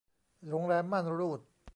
[0.49, 1.39] โรงแรมม่านรูด